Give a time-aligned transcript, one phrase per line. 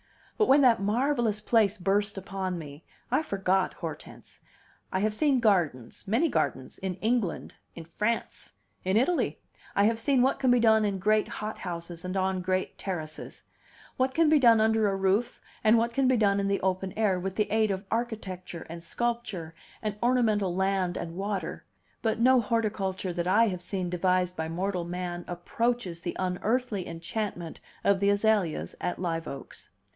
[0.35, 4.39] But when that marvelous place burst upon me, I forgot Hortense.
[4.91, 8.53] I have seen gardens, many gardens, in England, in France;
[8.83, 9.37] in Italy;
[9.75, 13.43] I have seen what can be done in great hothouses, and on great terraces;
[13.97, 16.93] what can be done under a roof, and what can be done in the open
[16.93, 21.63] air with the aid of architecture and sculpture and ornamental land and water;
[22.01, 27.59] but no horticulture that I have seen devised by mortal man approaches the unearthly enchantment
[27.83, 29.69] of the azaleas at Live Oaks.